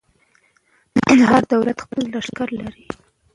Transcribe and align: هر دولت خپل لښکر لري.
هر 1.29 1.43
دولت 1.53 1.77
خپل 1.85 2.03
لښکر 2.13 2.49
لري. 2.61 2.85